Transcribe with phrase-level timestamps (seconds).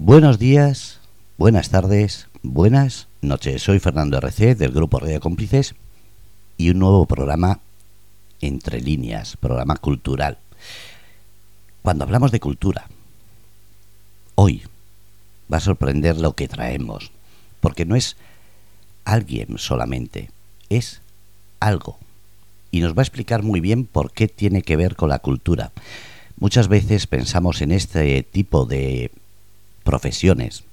[0.00, 1.00] Buenos días,
[1.38, 3.62] buenas tardes, buenas noches.
[3.64, 5.74] Soy Fernando RC del grupo Radio Cómplices
[6.56, 7.58] y un nuevo programa
[8.40, 10.38] entre líneas, programa cultural.
[11.82, 12.86] Cuando hablamos de cultura,
[14.36, 14.62] hoy
[15.52, 17.10] va a sorprender lo que traemos,
[17.58, 18.16] porque no es
[19.04, 20.30] alguien solamente,
[20.68, 21.02] es
[21.58, 21.98] algo.
[22.70, 25.72] Y nos va a explicar muy bien por qué tiene que ver con la cultura.
[26.36, 29.10] Muchas veces pensamos en este tipo de
[29.88, 30.64] profesiones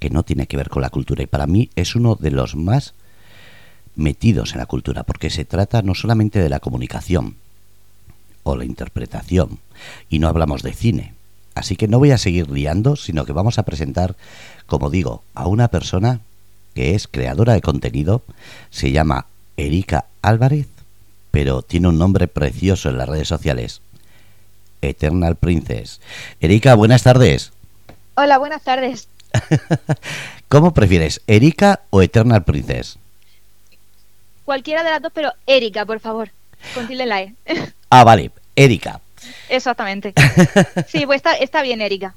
[0.00, 2.56] que no tiene que ver con la cultura y para mí es uno de los
[2.56, 2.92] más
[3.94, 7.36] metidos en la cultura porque se trata no solamente de la comunicación
[8.42, 9.60] o la interpretación
[10.10, 11.14] y no hablamos de cine.
[11.54, 14.16] Así que no voy a seguir liando, sino que vamos a presentar,
[14.66, 16.18] como digo, a una persona
[16.74, 18.22] que es creadora de contenido,
[18.70, 20.66] se llama Erika Álvarez,
[21.30, 23.82] pero tiene un nombre precioso en las redes sociales,
[24.82, 26.00] Eternal Princess.
[26.40, 27.53] Erika, buenas tardes.
[28.16, 29.08] Hola, buenas tardes.
[30.48, 32.96] ¿Cómo prefieres, Erika o Eternal Princess?
[34.44, 36.30] Cualquiera de las dos, pero Erika, por favor.
[36.74, 37.34] Con la E.
[37.90, 39.00] ah, vale, Erika.
[39.48, 40.14] Exactamente.
[40.86, 42.14] Sí, pues está, está bien, Erika.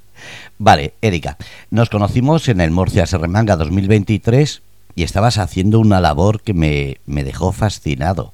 [0.59, 1.37] Vale, Erika.
[1.71, 4.61] Nos conocimos en el Murcia Serremanga 2023
[4.93, 8.33] y estabas haciendo una labor que me, me dejó fascinado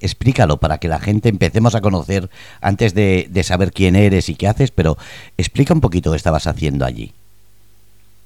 [0.00, 4.48] explícalo para que la gente empecemos a conocer antes de, saber quién eres y qué
[4.48, 4.96] haces, pero
[5.36, 7.12] explica un poquito qué estabas haciendo allí.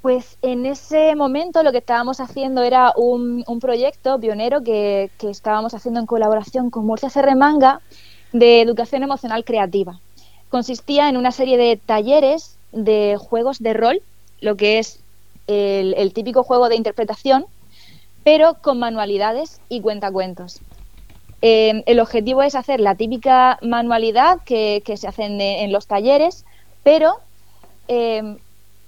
[0.02, 5.72] Pues en ese momento lo que estábamos haciendo era un, proyecto pionero que, que, estábamos
[5.72, 7.80] haciendo en colaboración con Murcia Serremanga
[8.32, 9.98] de educación emocional creativa.
[10.50, 14.02] Consistía en una serie de talleres de juegos de rol,
[14.40, 15.00] lo que es
[15.46, 17.46] el, el típico juego de interpretación,
[18.24, 20.60] pero con manualidades y cuentacuentos.
[21.46, 26.46] Em, el objetivo es hacer la típica manualidad que, se hace en, los talleres,
[26.82, 27.16] pero
[27.86, 28.38] em,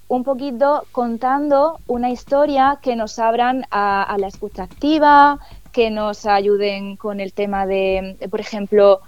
[0.08, 5.38] un poquito contando una historia que nos abran a, la escucha activa,
[5.70, 9.02] que nos ayuden con el tema de, por ejemplo,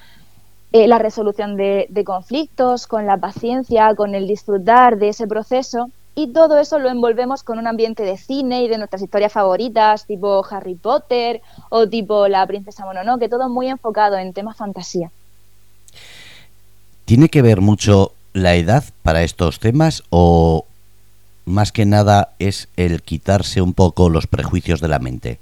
[0.72, 5.90] eh, la resolución de, conflictos, con la paciencia, con el disfrutar de ese proceso.
[6.18, 10.04] Y todo eso lo envolvemos con un ambiente de cine y de nuestras historias favoritas,
[10.04, 15.12] tipo Harry Potter o tipo La Princesa Mononoke, todo muy enfocado en temas fantasía.
[17.04, 20.64] ¿Tiene que ver mucho la edad para estos temas o
[21.44, 25.38] más que nada es el quitarse un poco los prejuicios de la mente?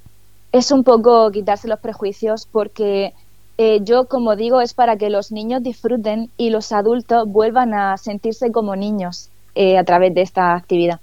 [0.52, 3.14] Es un poco quitarse los prejuicios porque
[3.56, 7.96] eh, yo, como digo, es para que los niños disfruten y los adultos vuelvan a
[7.96, 9.30] sentirse como niños.
[9.58, 11.00] Eh, a través de esta actividad.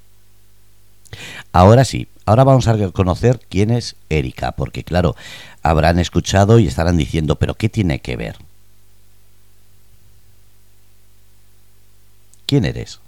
[1.51, 5.15] Ahora sí, ahora vamos a conocer quién es Erika, porque claro,
[5.63, 8.35] habrán escuchado y estarán diciendo, pero ¿qué tiene que ver?
[12.45, 12.99] ¿Quién eres?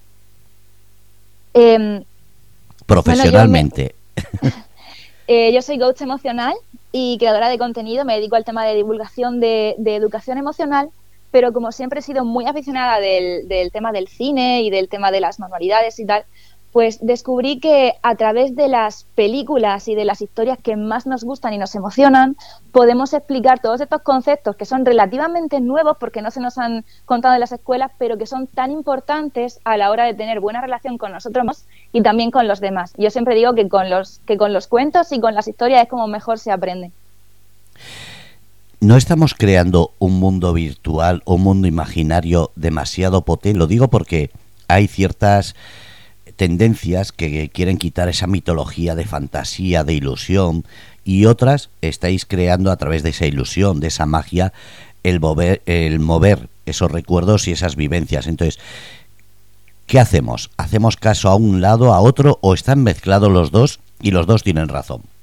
[1.53, 2.03] Em,
[2.87, 3.95] Profesionalmente.
[5.27, 6.53] Eh, yo, soy coach emocional
[6.91, 10.91] y creadora de contenido, me dedico al tema de divulgación de educación emocional
[11.35, 15.19] pero como siempre he sido muy aficionada del, tema del cine y del tema de
[15.19, 16.23] las manualidades y tal,
[16.71, 21.25] pues descubrí que a través de las películas y de las historias que más nos
[21.25, 22.37] gustan y nos emocionan,
[22.71, 27.33] podemos explicar todos estos conceptos que son relativamente nuevos porque no se nos han contado
[27.33, 30.97] en las escuelas, pero que son tan importantes a la hora de tener buena relación
[30.97, 32.93] con nosotros y también con los demás.
[32.95, 35.89] Yo siempre digo que con los, que con los cuentos y con las historias es
[35.89, 36.91] como mejor se aprende.
[38.85, 43.57] ¿No estamos creando un mundo virtual un mundo imaginario demasiado potente?
[43.57, 44.29] Lo digo porque
[44.67, 45.55] hay ciertas
[46.35, 50.65] tendencias que quieren quitar esa mitología de fantasía, de ilusión,
[51.03, 54.53] y otras estáis creando a través de esa ilusión, de esa magia,
[55.01, 58.27] el mover, el mover esos recuerdos y esas vivencias.
[58.27, 58.59] Entonces,
[59.87, 60.51] ¿qué hacemos?
[60.57, 64.43] ¿Hacemos caso a un lado, a otro, o están mezclados los dos y los dos
[64.43, 65.14] tienen razón?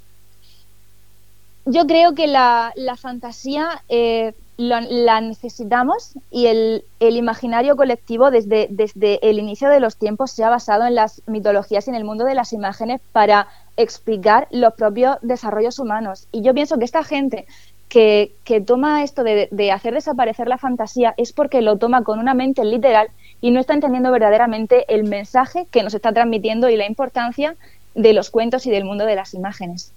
[1.65, 9.39] Yo creo que la, fantasía eh, la necesitamos y el, imaginario colectivo desde, desde el
[9.39, 12.35] inicio de los tiempos se ha basado en las mitologías y en el mundo de
[12.35, 16.27] las imágenes para explicar los propios desarrollos humanos.
[16.33, 17.47] Y yo pienso que esta gente
[17.89, 18.33] que,
[18.67, 22.65] toma esto de, de, hacer desaparecer la fantasía es porque lo toma con una mente
[22.65, 23.09] literal
[23.41, 27.55] y no está entendiendo verdaderamente el mensaje que nos está transmitiendo y la importancia
[27.95, 29.93] de los cuentos y del mundo de las imágenes.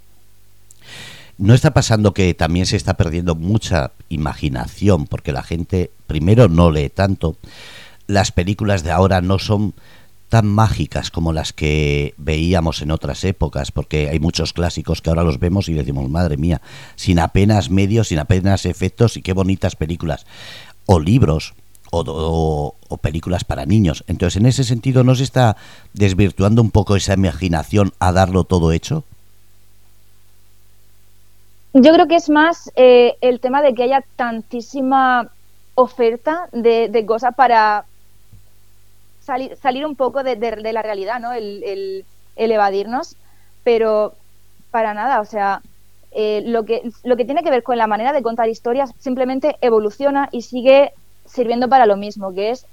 [1.37, 6.71] ¿No está pasando que también se está perdiendo mucha imaginación porque la gente primero no
[6.71, 7.35] lee tanto?
[8.07, 9.73] Las películas de ahora no son
[10.29, 15.23] tan mágicas como las que veíamos en otras épocas, porque hay muchos clásicos que ahora
[15.23, 16.61] los vemos y decimos, madre mía,
[16.95, 20.25] sin apenas medios, sin apenas efectos y qué bonitas películas.
[20.85, 21.53] O libros,
[21.91, 24.03] o, películas para niños.
[24.07, 25.57] Entonces, en ese sentido, ¿no se está
[25.93, 29.03] desvirtuando un poco esa imaginación a darlo todo hecho?
[31.77, 35.29] Yo creo que es más eh, el tema de que haya tantísima
[35.75, 37.83] oferta de, cosas para
[39.19, 40.37] salir, salir un poco de,
[40.71, 41.33] la realidad, ¿no?
[41.33, 42.05] El,
[42.37, 43.17] evadirnos,
[43.65, 44.13] pero
[44.71, 45.61] para nada, o sea,
[46.11, 49.57] eh, lo, que, lo que tiene que ver con la manera de contar historias simplemente
[49.59, 50.93] evoluciona y sigue
[51.25, 52.65] sirviendo para lo mismo, que es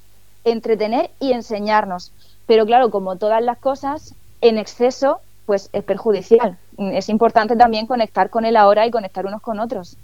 [0.44, 2.12] entretener y enseñarnos.
[2.46, 6.58] Pero claro, como todas las cosas, en exceso, pues es perjudicial.
[6.78, 9.96] Es importante también conectar con el ahora y conectar unos con otros.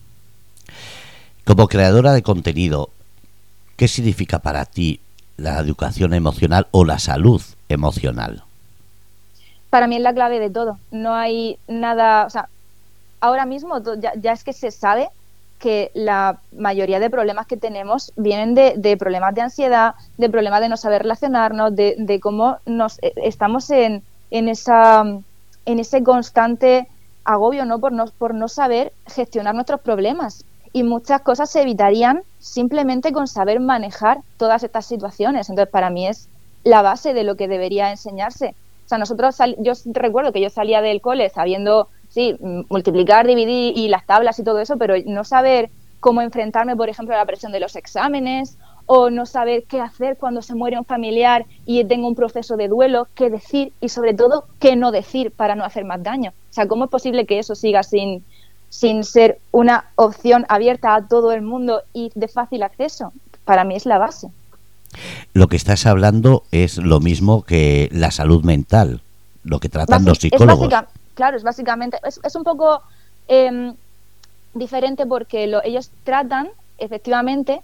[1.44, 2.90] Como creadora de contenido,
[3.76, 5.00] ¿qué significa para ti
[5.36, 8.44] la educación emocional o la salud emocional?
[9.70, 10.78] Para mí es la clave de todo.
[10.90, 12.48] No hay nada, o sea,
[13.20, 15.08] ahora mismo ya, ya es que se sabe
[15.58, 20.68] que la mayoría de problemas que tenemos vienen de, problemas de ansiedad, de problemas de
[20.68, 25.04] no saber relacionarnos, de, cómo nos eh, estamos en, en, esa,
[25.68, 26.88] en ese constante
[27.24, 27.78] agobio ¿no?
[27.78, 30.44] Por, no, por no saber gestionar nuestros problemas.
[30.72, 35.48] Y muchas cosas se evitarían simplemente con saber manejar todas estas situaciones.
[35.48, 36.28] Entonces, para mí es
[36.64, 38.54] la base de lo que debería enseñarse.
[38.86, 42.36] O sea, nosotros, yo recuerdo que yo salía del cole sabiendo sí,
[42.70, 45.70] multiplicar, dividir y las tablas y todo eso, pero no saber
[46.00, 48.56] cómo enfrentarme, por ejemplo, a la presión de los exámenes
[48.90, 52.68] o no saber qué hacer cuando se muere un familiar y tengo un proceso de
[52.68, 56.30] duelo, qué decir y sobre todo qué no decir para no hacer más daño.
[56.30, 58.24] O sea, ¿cómo es posible que eso siga sin,
[58.70, 63.12] sin ser una opción abierta a todo el mundo y de fácil acceso?
[63.44, 64.28] Para mí es la base.
[65.34, 69.02] Lo que estás hablando es lo mismo que la salud mental,
[69.44, 70.72] lo que tratan los psicólogos
[71.14, 72.80] claro, es básicamente, es, un poco
[73.26, 73.74] em,
[74.54, 76.48] diferente porque lo, ellos tratan,
[76.78, 77.60] efectivamente,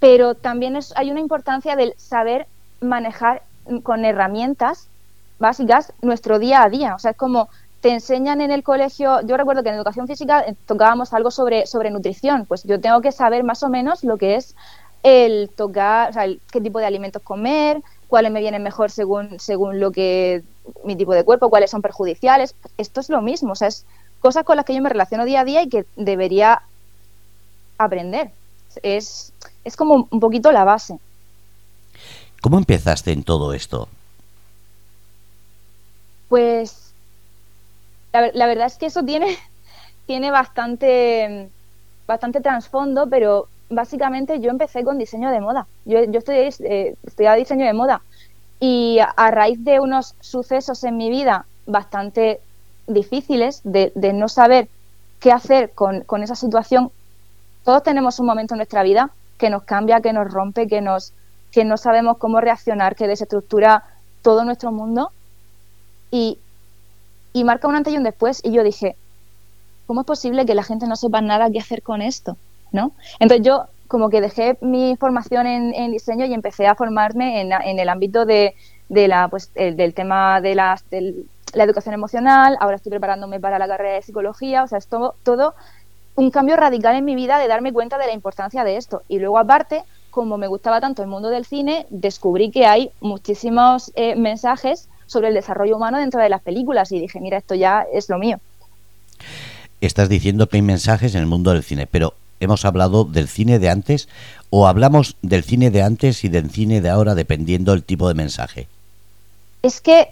[0.00, 2.46] pero también es, hay una importancia del saber
[2.80, 3.42] manejar
[3.82, 4.88] con herramientas
[5.38, 6.94] básicas nuestro día a día.
[6.94, 7.48] O sea, es como
[7.80, 11.66] te enseñan en el colegio, yo recuerdo que en educación física eh, tocábamos algo sobre,
[11.66, 14.56] sobre nutrición, pues yo tengo que saber más o menos lo que es
[15.04, 19.78] el tocar, o sea, qué tipo de alimentos comer, cuáles me vienen mejor según, según
[19.78, 20.42] lo que
[20.84, 22.54] mi tipo de cuerpo, cuáles son perjudiciales.
[22.78, 23.84] Esto es lo mismo, o sea, es
[24.18, 26.62] cosas con las que yo me relaciono día a día y que debería
[27.76, 28.32] aprender.
[28.82, 29.32] Es,
[29.68, 30.98] es como un poquito la base.
[32.40, 33.88] ¿Cómo empezaste en todo esto?
[36.28, 36.92] Pues
[38.12, 39.36] la, la verdad es que eso tiene,
[40.06, 41.48] tiene bastante,
[42.06, 45.66] bastante trasfondo, pero básicamente yo empecé con diseño de moda.
[45.84, 46.96] Yo, yo estudié, eh,
[47.36, 48.02] diseño de moda
[48.60, 52.40] y a, raíz de unos sucesos en mi vida bastante
[52.86, 54.68] difíciles, de, no saber
[55.20, 56.90] qué hacer con, con, esa situación,
[57.64, 61.12] todos tenemos un momento en nuestra vida que nos cambia, que nos rompe, que, nos,
[61.50, 63.84] que no sabemos cómo reaccionar, que desestructura
[64.22, 65.12] todo nuestro mundo
[66.10, 66.38] y,
[67.32, 68.40] y marca un antes y un después.
[68.44, 68.96] Y yo dije,
[69.86, 72.36] ¿cómo es posible que la gente no sepa nada qué hacer con esto?
[72.72, 72.92] ¿no?
[73.20, 77.88] Entonces yo como que dejé mi formación en, diseño y empecé a formarme en, el
[77.88, 78.54] ámbito de,
[78.90, 80.76] la, pues, del tema de, la
[81.54, 85.54] educación emocional, ahora estoy preparándome para la carrera de psicología, o sea, es todo, todo
[86.18, 89.02] un cambio radical en mi vida de darme cuenta de la importancia de esto.
[89.08, 93.92] Y luego aparte, como me gustaba tanto el mundo del cine, descubrí que hay muchísimos
[93.94, 97.86] eh, mensajes sobre el desarrollo humano dentro de las películas y dije, mira, esto ya
[97.92, 98.40] es lo mío.
[99.80, 103.60] Estás diciendo que hay mensajes en el mundo del cine, pero hemos hablado del cine
[103.60, 104.08] de antes
[104.50, 108.14] o hablamos del cine de antes y del cine de ahora dependiendo del tipo de
[108.14, 108.66] mensaje?
[109.62, 110.08] Es que,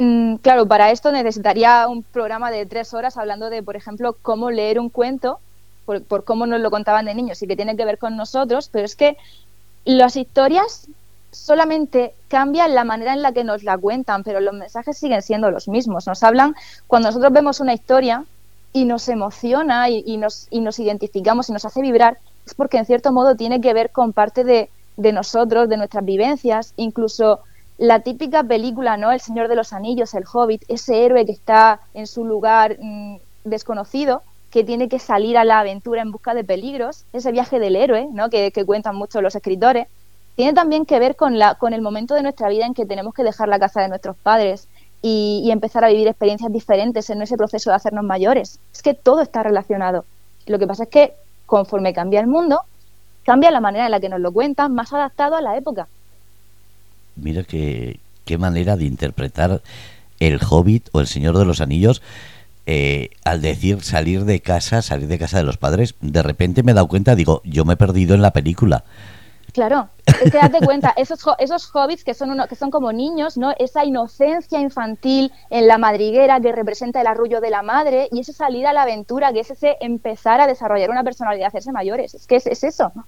[0.00, 4.50] mm, claro, para esto necesitaría un programa de tres horas hablando de, por ejemplo, cómo
[4.50, 5.40] leer un cuento,
[5.86, 8.68] por, por cómo nos lo contaban de niños y que tiene que ver con nosotros,
[8.70, 9.16] pero es que
[9.86, 10.88] las historias
[11.30, 15.50] solamente cambian la manera en la que nos la cuentan, pero los mensajes siguen siendo
[15.50, 16.06] los mismos.
[16.06, 16.54] Nos hablan,
[16.86, 18.24] cuando nosotros vemos una historia,
[18.76, 22.84] y nos emociona y, nos, y nos identificamos y nos hace vibrar, es porque en
[22.84, 24.68] cierto modo tiene que ver con parte de,
[25.12, 27.40] nosotros, de nuestras vivencias, incluso
[27.78, 29.12] la típica película, ¿no?
[29.12, 33.16] El Señor de los Anillos, el Hobbit, ese héroe que está en su lugar mm,
[33.44, 37.76] desconocido, que tiene que salir a la aventura en busca de peligros, ese viaje del
[37.76, 38.30] héroe, ¿no?
[38.30, 39.86] Que, que cuentan mucho los escritores,
[40.34, 43.14] tiene también que ver con, la, con el momento de nuestra vida en que tenemos
[43.14, 44.68] que dejar la casa de nuestros padres,
[45.02, 48.58] y, empezar a vivir experiencias diferentes en ese proceso de hacernos mayores.
[48.72, 50.04] Es que todo está relacionado.
[50.46, 51.12] Lo que pasa es que
[51.44, 52.60] conforme cambia el mundo,
[53.24, 55.86] cambia la manera en la que nos lo cuentan, más adaptado a la época.
[57.14, 59.62] Mira qué, qué manera de interpretar
[60.18, 62.02] el Hobbit o el Señor de los Anillos.
[62.68, 66.72] Eh, al decir salir de casa, salir de casa de los padres, de repente me
[66.72, 68.84] he dado cuenta, digo, yo me he perdido en la película.
[69.52, 73.38] Claro, Es que date cuenta, esos, esos hobbits que son, uno, que son como niños,
[73.38, 73.54] ¿no?
[73.58, 78.32] Esa inocencia infantil en la madriguera que representa el arrullo de la madre y esa
[78.32, 82.14] salida a la aventura que es ese empezar a desarrollar una personalidad, hacerse mayores.
[82.14, 83.06] Es que es, es eso, ¿no?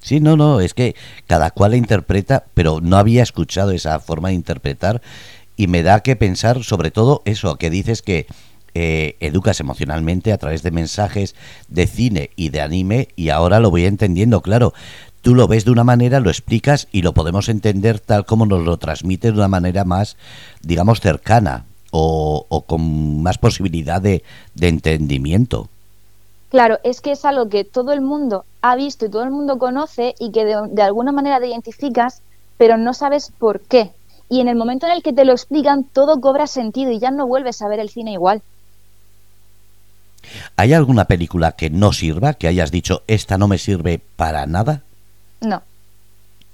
[0.00, 0.94] Sí, no, no, es que
[1.26, 5.00] cada cual la interpreta, pero no había escuchado esa forma de interpretar
[5.56, 8.26] y me da que pensar sobre todo eso, que dices que
[8.74, 11.36] eh, educas emocionalmente a través de mensajes
[11.68, 14.74] de cine y de anime y ahora lo voy entendiendo, claro.
[15.22, 18.64] Tú lo ves de una manera, lo explicas y lo podemos entender tal como nos
[18.64, 20.16] lo transmite de una manera más,
[20.60, 24.22] digamos, cercana o, con más posibilidad de,
[24.60, 25.68] entendimiento.
[26.50, 29.56] Claro, es que es algo que todo el mundo ha visto y todo el mundo
[29.58, 32.20] conoce y que de, de, alguna manera te identificas,
[32.58, 33.92] pero no sabes por qué.
[34.28, 37.12] Y en el momento en el que te lo explican, todo cobra sentido y ya
[37.12, 38.42] no vuelves a ver el cine igual.
[40.56, 44.82] ¿Hay alguna película que no sirva, que hayas dicho, esta no me sirve para nada?
[45.40, 45.62] No.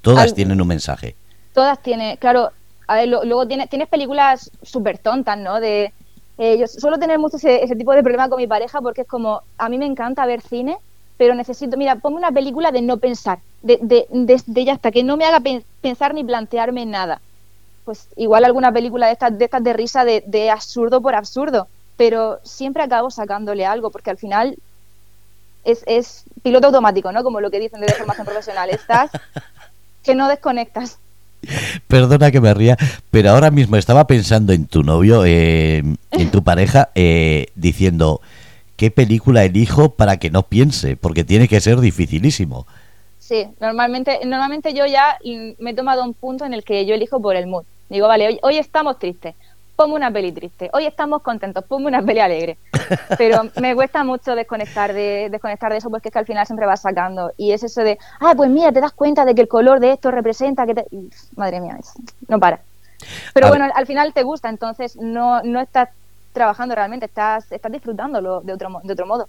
[0.00, 1.14] Todas tienen un mensaje.
[1.52, 2.52] Todas tienen, claro,
[2.86, 5.60] a ver, luego tienes, tienes películas súper tontas, ¿no?
[5.60, 5.92] De,
[6.38, 9.42] eh, yo suelo tener mucho ese, tipo de problema con mi pareja porque es como,
[9.58, 10.78] a mí me encanta ver cine,
[11.16, 15.04] pero necesito, mira, ponme una película de no pensar, de, de, de, ya hasta que
[15.04, 15.42] no me haga
[15.82, 17.20] pensar ni plantearme nada.
[17.84, 21.68] Pues igual alguna película de estas de, estas de risa de, de absurdo por absurdo
[22.00, 24.57] pero siempre acabo sacándole algo, porque al final
[25.64, 27.23] es, es piloto automático, ¿no?
[27.23, 28.71] Como lo que dicen de formación profesional.
[28.71, 29.11] Estás
[30.02, 30.99] que no desconectas.
[31.88, 32.78] Perdona que me ría,
[33.11, 38.23] pero ahora mismo estaba pensando en tu novio, eh, en tu pareja, eh, diciendo,
[38.78, 40.97] ¿qué película elijo para que no piense?
[40.97, 42.66] Porque tiene que ser dificilísimo.
[43.19, 45.19] Sí, normalmente, normalmente yo ya
[45.59, 47.64] me he tomado un punto en el que yo elijo por el mood.
[47.90, 49.35] Digo, vale, hoy, hoy estamos tristes
[49.80, 50.68] pongo una peli triste.
[50.75, 52.58] Hoy estamos contentos, pongo una peli alegre.
[53.16, 56.66] Pero me cuesta mucho desconectar de, desconectar de eso porque es que al final siempre
[56.66, 57.32] va sacando.
[57.38, 59.92] Y es eso de, ah, pues mira, te das cuenta de que el color de
[59.92, 60.87] esto representa que te...
[61.34, 61.78] Madre mía,
[62.28, 62.60] no para.
[63.32, 65.88] Pero bueno, al final te gusta, entonces no, no estás
[66.34, 69.28] trabajando realmente, estás, estás disfrutándolo de otro, de otro modo.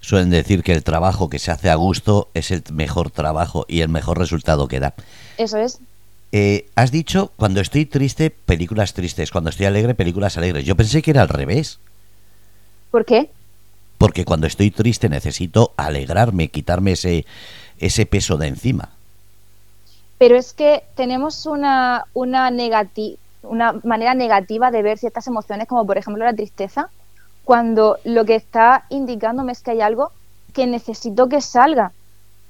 [0.00, 3.82] Suelen decir que el trabajo que se hace a gusto es el mejor trabajo y
[3.82, 4.94] el mejor resultado que da.
[5.38, 5.78] Eso es.
[6.36, 10.64] Eh, has dicho, cuando estoy triste, películas tristes, cuando estoy alegre, películas alegres.
[10.64, 11.78] Yo pensé que era al revés.
[12.90, 13.30] ¿Por qué?
[13.98, 17.24] Porque cuando estoy triste necesito alegrarme, quitarme ese,
[17.78, 18.88] ese peso de encima.
[20.18, 22.50] Pero es que tenemos una, una,
[23.42, 26.90] una manera negativa de ver ciertas emociones, como por ejemplo la tristeza,
[27.44, 30.10] cuando lo que está indicándome es que hay algo
[30.52, 31.92] que necesito que salga.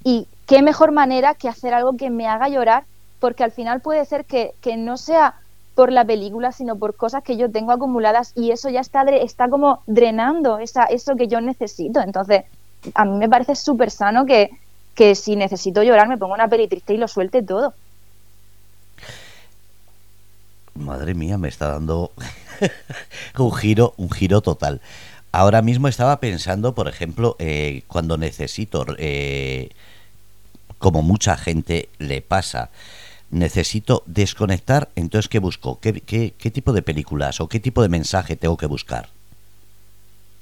[0.03, 2.85] Y qué mejor manera que hacer algo que me haga llorar
[3.19, 5.35] porque al final puede ser que, no sea
[5.73, 9.49] por la película, sino por cosas que yo tengo acumuladas y eso ya está, está
[9.49, 12.01] como drenando esa, eso que yo necesito.
[12.01, 12.43] Entonces,
[12.93, 14.51] a mí me parece súper sano que,
[14.93, 17.73] que si necesito llorar me ponga una peli triste y lo suelte todo.
[20.75, 22.11] Madre mía, me está dando
[23.37, 24.81] un giro, un giro total.
[25.31, 29.69] Ahora mismo estaba pensando, por ejemplo, eh, cuando necesito, eh,
[30.79, 32.69] como mucha gente le pasa,
[33.35, 35.79] necesito desconectar, entonces ¿qué busco?
[35.79, 39.09] ¿Qué, qué, tipo de películas o qué tipo de mensaje tengo que buscar?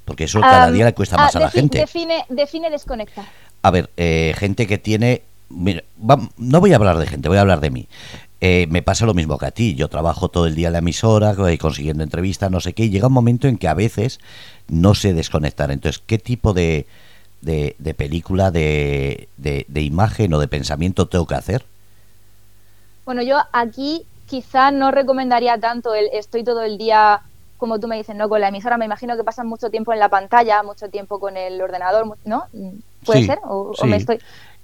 [0.05, 1.79] Porque eso cada día le cuesta más ah, a la gente.
[1.79, 3.25] Define, define desconectar.
[3.62, 5.23] A ver, eh, gente que tiene...
[5.50, 7.88] no voy a hablar de gente, voy a hablar de mí.
[8.41, 9.73] Eh, me pasa lo mismo que a ti.
[9.73, 13.07] Yo trabajo todo el día en la emisora, consiguiendo entrevistas, no sé qué, y llega
[13.07, 14.19] un momento en que a veces
[14.67, 15.71] no sé desconectar.
[15.71, 16.85] Entonces, ¿qué tipo de,
[17.41, 19.29] de, de película, de,
[19.73, 21.65] imagen o de pensamiento tengo que hacer?
[23.05, 27.22] Bueno, yo aquí quizá no recomendaría tanto el estoy todo el día,
[27.57, 28.29] como tú me dices, ¿no?
[28.29, 31.38] Con la emisora, me imagino que pasan mucho tiempo en la pantalla, mucho tiempo con
[31.38, 32.45] el ordenador, ¿no?
[33.05, 33.39] ¿Puede ser?
[33.43, 34.19] O, me estoy...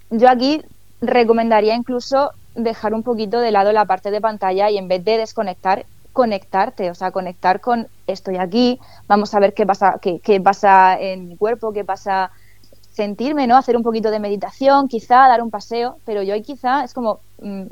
[0.10, 0.62] Yo aquí
[1.02, 5.18] recomendaría incluso dejar un poquito de lado la parte de pantalla y en vez de
[5.18, 10.42] desconectar, conectarte, o sea, conectar con estoy aquí, vamos a ver qué pasa, qué, qué
[10.42, 12.32] pasa en mi cuerpo, qué pasa
[12.92, 13.56] sentirme, ¿no?
[13.56, 17.20] Hacer un poquito de meditación, quizá dar un paseo, pero yo ahí quizá es como
[17.42, 17.68] mm,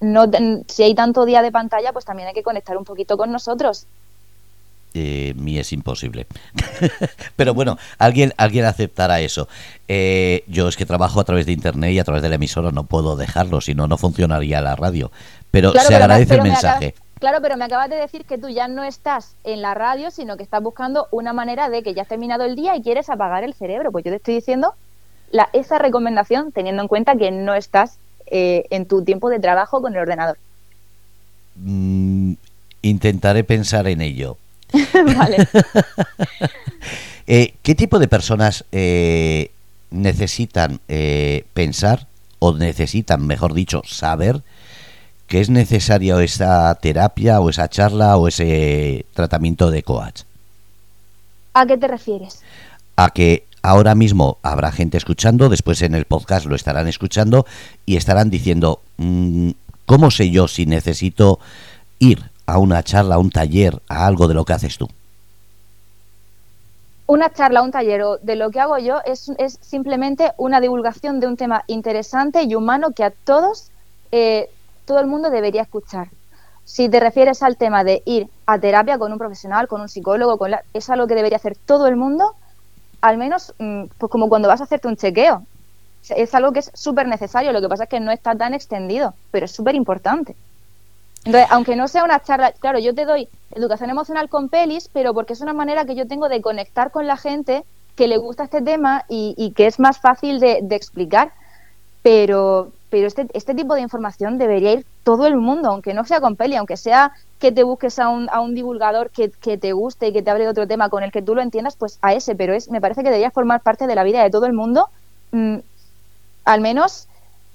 [0.00, 0.30] no,
[0.68, 3.86] si hay tanto día de pantalla, pues también hay que conectar un poquito con nosotros.
[4.94, 6.26] Eh, mí es imposible.
[7.36, 9.48] Pero bueno, alguien, alguien aceptará eso.
[9.86, 12.70] Eh, yo es que trabajo a través de internet y a través de la emisora
[12.70, 15.10] no puedo dejarlo, si no, no funcionaría la radio.
[15.50, 16.94] Pero se agradece el mensaje.
[17.18, 20.36] claro, pero me acabas de decir que tú ya no estás en la radio, sino
[20.36, 23.44] que estás buscando una manera de que ya has terminado el día y quieres apagar
[23.44, 23.92] el cerebro.
[23.92, 24.74] Pues yo te estoy diciendo
[25.30, 27.98] la, esa recomendación teniendo en cuenta que no estás
[28.30, 30.38] eh, en tu tiempo de trabajo con el ordenador?
[31.56, 32.34] Mm,
[32.82, 34.36] intentaré pensar en ello.
[35.16, 35.48] vale.
[37.30, 39.50] Eh, ¿Qué tipo de personas eh,
[39.90, 40.80] necesitan
[41.52, 42.06] pensar
[42.38, 44.40] o necesitan, mejor dicho, saber
[45.26, 50.22] que es necesaria esa terapia o esa charla o ese tratamiento de coach?
[51.52, 52.40] ¿A qué te refieres?
[52.96, 57.46] A que ahora mismo habrá gente escuchando, después en el podcast lo estarán escuchando
[57.86, 59.50] y estarán diciendo, mm,
[59.86, 61.38] ¿cómo sé yo si necesito
[61.98, 64.88] ir a una charla, a un taller, a algo de lo que haces tú?
[67.06, 71.20] Una charla, un taller o de lo que hago yo es, es, simplemente una divulgación
[71.20, 73.70] de un tema interesante y humano que a todos,
[74.12, 74.50] eh,
[74.84, 76.08] todo el mundo debería escuchar.
[76.64, 80.36] Si te refieres al tema de ir a terapia con un profesional, con un psicólogo,
[80.36, 82.34] con es algo que debería hacer todo el mundo,
[83.00, 85.44] al menos mm, pues como cuando vas a hacerte un chequeo.
[86.10, 89.14] Es algo que es súper necesario, lo que pasa es que no está tan extendido,
[89.30, 90.36] pero es súper importante.
[91.24, 95.12] Entonces, aunque no sea una charla, claro, yo te doy educación emocional con pelis, pero
[95.12, 97.64] porque es una manera que yo tengo de conectar con la gente
[97.96, 101.32] que le gusta este tema y, que es más fácil de, explicar.
[102.02, 106.20] Pero, pero este, este tipo de información debería ir todo el mundo, aunque no sea
[106.20, 109.72] con peli, aunque sea que te busques a un, a un divulgador que, que, te
[109.72, 111.98] guste y que te hable de otro tema con el que tú lo entiendas, pues
[112.02, 114.46] a ese, pero es, me parece que debería formar parte de la vida de todo
[114.46, 114.88] el mundo,
[115.32, 115.56] mm,
[116.44, 117.08] al menos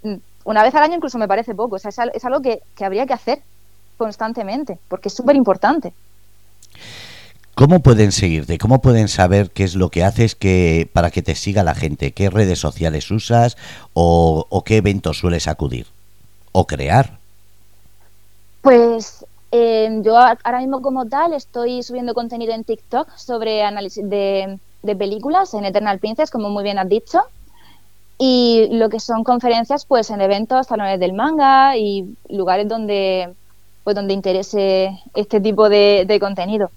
[0.04, 2.62] mm, una vez al año incluso me parece poco, o sea, es, es algo que,
[2.76, 3.42] que habría que hacer
[3.98, 5.94] constantemente, porque es súper importante.
[7.56, 8.58] ¿Cómo pueden seguirte?
[8.58, 12.12] ¿Cómo pueden saber qué es lo que haces que, para que te siga la gente?
[12.12, 13.58] ¿Qué redes sociales usas
[13.94, 15.86] o, qué eventos sueles acudir
[16.52, 17.20] o crear?
[18.62, 24.58] Pues eh, yo ahora mismo como tal estoy subiendo contenido en TikTok sobre análisis de,
[24.82, 27.22] de, películas en Eternal Princess, como muy bien has dicho.
[28.18, 33.36] Y lo que son conferencias, pues en eventos, salones del manga y lugares donde
[33.84, 36.72] pues donde interese este tipo de, contenido.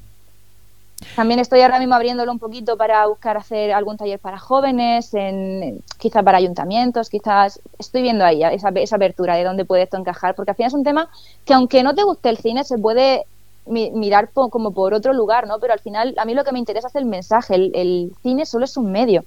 [1.15, 5.83] También estoy ahora mismo abriéndolo un poquito para buscar hacer algún taller para jóvenes, en,
[5.99, 10.35] quizá para ayuntamientos, quizás estoy viendo ahí esa, esa apertura de dónde puede esto encajar,
[10.35, 11.11] porque al final es un tema
[11.45, 13.25] que aunque no te guste el cine, se puede
[13.67, 15.59] mirar como por otro lugar, ¿no?
[15.59, 18.65] Pero al final a mí lo que me interesa es el mensaje, el cine solo
[18.65, 19.25] es un medio.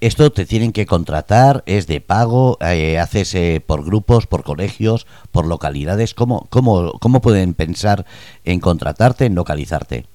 [0.00, 5.06] Esto te tienen que contratar, es de pago, eh, haces eh, por grupos, por colegios,
[5.30, 6.14] por localidades.
[6.14, 8.06] ¿Cómo, cómo, ¿Cómo pueden pensar
[8.44, 10.06] en contratarte, en localizarte?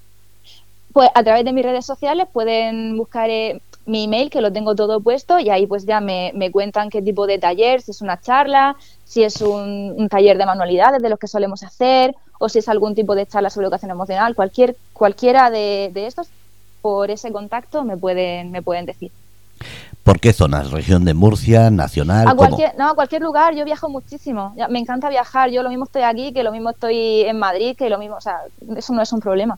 [0.95, 4.75] Pues a través de mis redes sociales pueden buscar eh, mi email, que lo tengo
[4.75, 8.01] todo puesto, y ahí pues ya me, me, cuentan qué tipo de taller, si es
[8.01, 12.60] una charla, si es un, taller de manualidades de los que solemos hacer, o si
[12.60, 16.29] es algún tipo de charla sobre educación emocional, cualquier, cualquiera de, de estos,
[16.81, 19.12] por ese contacto me pueden, me pueden decir.
[20.01, 20.71] ¿Por qué zonas?
[20.71, 22.25] ¿Región de Murcia, nacional?
[22.25, 23.53] A cualquier, no, a cualquier lugar.
[23.53, 24.55] Yo viajo muchísimo.
[24.69, 25.49] Me encanta viajar.
[25.49, 28.15] Yo lo mismo estoy aquí, que lo mismo estoy en Madrid, que lo mismo.
[28.15, 28.43] O sea,
[28.77, 29.58] eso no es un problema.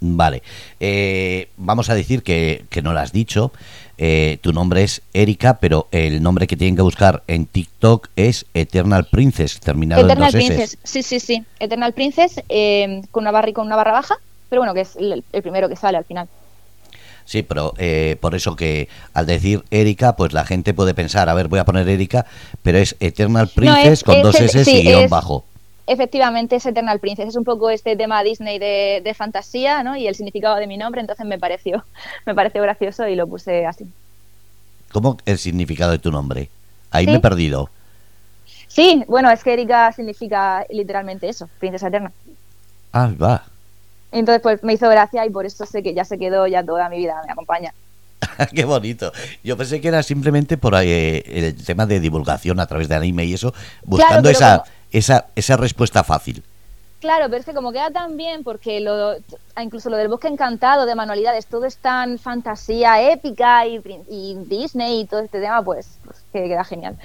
[0.00, 0.42] Vale.
[0.80, 3.52] Eh, vamos a decir que, no lo has dicho.
[3.98, 8.44] Eh, tu nombre es Erika, pero el nombre que tienen que buscar en TikTok es
[8.52, 11.44] Eternal Princess, terminado Eternal en dos Princess, sí, sí, sí.
[11.60, 14.16] Eternal Princess, eh, con una barra y con una barra baja,
[14.50, 16.28] pero bueno, que es el primero que sale al final.
[17.26, 21.34] Sí, pero eh, por eso que al decir Erika, pues la gente puede pensar, a
[21.34, 22.24] ver, voy a poner Erika,
[22.62, 25.44] pero es Eternal Princess con dos S y guion bajo.
[25.86, 27.28] Efectivamente, es Eternal Princess.
[27.28, 29.96] Es un poco este tema Disney de, fantasía, ¿no?
[29.96, 31.84] Y el significado de mi nombre, entonces me pareció,
[32.26, 33.86] me pareció gracioso y lo puse así.
[34.92, 36.48] ¿Cómo el significado de tu nombre?
[36.90, 37.70] Ahí me he perdido.
[38.68, 42.12] Sí, bueno, es que Erika significa literalmente eso, princesa eterna.
[42.92, 43.44] Ah, va.
[44.12, 46.88] Entonces, pues me hizo gracia y por eso sé que ya se quedó ya toda
[46.88, 47.74] mi vida, me acompaña.
[48.54, 49.12] Qué bonito.
[49.44, 53.24] Yo pensé que era simplemente por eh, el tema de divulgación a través de anime
[53.24, 53.52] y eso,
[53.84, 56.42] buscando esa, esa, esa respuesta fácil.
[57.00, 59.14] Claro, pero es que como queda tan bien, porque lo,
[59.60, 63.78] incluso lo del bosque encantado de manualidades, todo es tan fantasía épica y,
[64.46, 66.96] Disney y todo este tema, pues, pues que queda genial.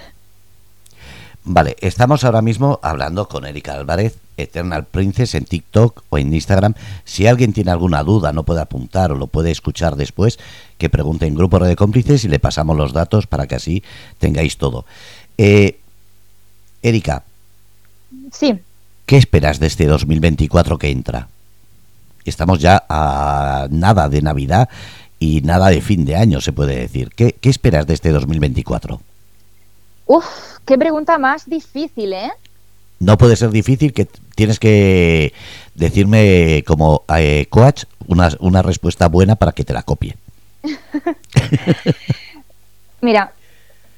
[1.44, 6.74] Vale, estamos ahora mismo hablando con Erika Álvarez, Eternal Princess, en TikTok o en Instagram.
[7.04, 10.38] Si alguien tiene alguna duda, no puede apuntar o lo puede escuchar después,
[10.78, 13.82] que pregunte en Grupo de Cómplices y le pasamos los datos para que así
[14.18, 14.86] tengáis todo.
[15.36, 15.78] Eh,
[16.82, 17.24] Erika.
[18.32, 18.60] Sí.
[19.06, 21.28] ¿Qué esperas de este 2024 que entra?
[22.24, 24.68] Estamos ya a nada de Navidad
[25.18, 27.10] y nada de fin de año, se puede decir.
[27.14, 29.00] ¿Qué, qué esperas de este 2024?
[30.06, 30.26] Uf,
[30.64, 32.30] qué pregunta más difícil, ¿eh?
[32.98, 35.32] No puede ser difícil que tienes que
[35.74, 40.16] decirme como eh, coach una, una respuesta buena para que te la copie.
[43.00, 43.32] Mira,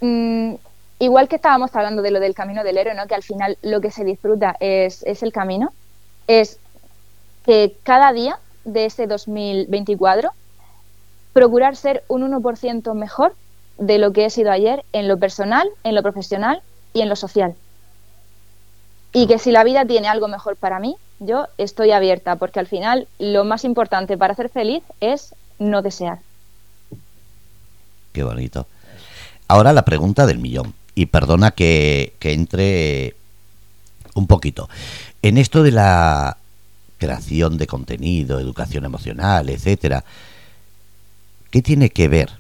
[0.01, 0.55] mm,
[0.99, 3.07] igual que estábamos hablando de lo del camino del héroe, ¿no?
[3.07, 5.73] que al final lo que se disfruta es, es el camino,
[6.27, 6.59] es
[7.45, 10.31] que cada día de ese 2024
[11.33, 13.35] procurar ser un 1% mejor
[13.77, 17.17] de lo que he sido ayer en lo personal, en lo profesional y en lo
[17.17, 17.55] social.
[19.13, 22.67] Y que si la vida tiene algo mejor para mí, yo estoy abierta, porque al
[22.67, 26.19] final lo más importante para ser feliz es no desear.
[28.13, 28.67] Qué bonito.
[29.49, 30.75] Ahora la pregunta del millón.
[30.95, 33.17] Y perdona que, que entre
[34.15, 34.69] un poquito.
[35.23, 36.39] En esto de la
[36.99, 40.05] creación de contenido, educación emocional, etcétera,
[41.51, 42.31] ¿qué tiene que ver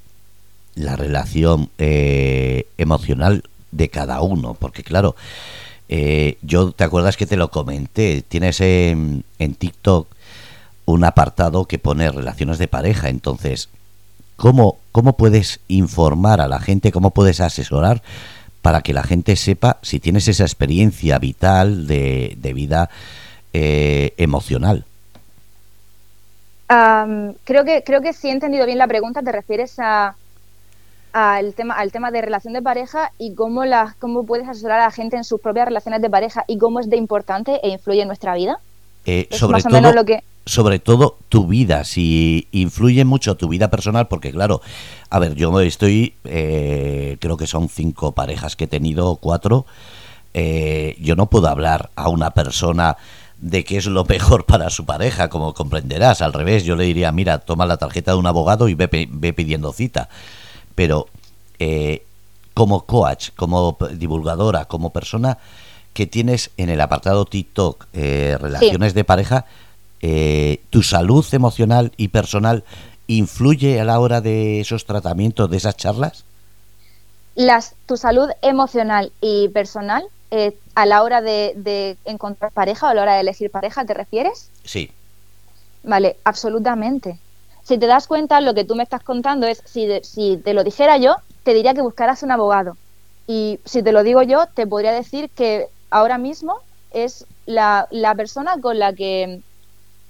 [0.75, 4.55] la relación eh, emocional de cada uno?
[4.55, 5.17] Porque claro,
[5.89, 10.09] eh, yo te acuerdas que te lo comenté, tienes en, en TikTok
[10.87, 13.69] un apartado que pone relaciones de pareja, entonces,
[14.37, 18.03] ¿cómo, ¿cómo puedes informar a la gente, cómo puedes asesorar
[18.65, 22.89] para que la gente sepa si tienes esa experiencia vital de, vida
[23.53, 24.87] eh, emocional.
[27.45, 29.21] creo que creo que sí he entendido bien la pregunta.
[29.21, 30.17] Te refieres a
[31.13, 34.85] al tema al tema de relación de pareja y cómo la, cómo puedes asesorar a
[34.85, 38.01] la gente en sus propias relaciones de pareja y cómo es de importante e influye
[38.01, 38.61] en nuestra vida.
[39.05, 44.09] Eh, sobre todo, lo que sobre todo tu vida, si influye mucho tu vida personal,
[44.09, 44.61] porque claro,
[45.09, 49.65] a ver, yo estoy, eh, creo que son cinco parejas que he tenido, cuatro,
[50.35, 52.97] eh, yo no puedo hablar a una persona
[53.39, 57.11] de qué es lo mejor para su pareja, como comprenderás, al revés, yo le diría,
[57.11, 60.11] mira, toma la tarjeta de un abogado y ve, ve pidiendo cita,
[60.75, 61.07] pero
[61.59, 62.05] eh,
[62.53, 65.39] como coach, como divulgadora, como persona
[65.95, 69.47] que tienes en el apartado TikTok relaciones de pareja,
[70.07, 72.63] eh, ¿tu salud emocional y personal
[73.07, 76.25] influye a la hora de esos tratamientos, de esas charlas?
[77.35, 82.95] Las, tu salud emocional y personal eh, a la hora de, encontrar pareja o a
[82.95, 84.51] la hora de elegir pareja, ¿te refieres?
[84.63, 84.91] Sí.
[85.85, 87.19] Vale, absolutamente.
[87.63, 90.65] Si te das cuenta, lo que tú me estás contando es, si, si te lo
[90.65, 92.77] dijera yo, te diría que buscaras un abogado.
[93.27, 96.59] Y si te lo digo yo, te podría decir que ahora mismo
[96.91, 99.41] es la, la persona con la que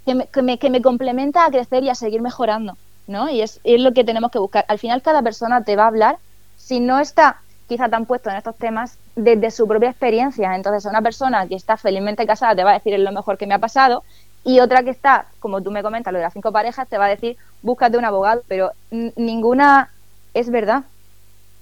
[0.05, 3.29] que me, que me, complementa a crecer y a seguir mejorando, ¿no?
[3.29, 4.65] Y es, es lo que tenemos que buscar.
[4.67, 6.17] Al final cada persona te va a hablar,
[6.57, 10.55] si no está quizá tan puesto en estos temas, desde su propia experiencia.
[10.55, 13.47] Entonces, una persona que está felizmente casada te va a decir es lo mejor que
[13.47, 14.03] me ha pasado
[14.43, 17.05] y otra que está, como tú me comentas, lo de las cinco parejas, te va
[17.05, 19.89] a decir búscate un abogado, pero ninguna
[20.35, 20.83] es verdad.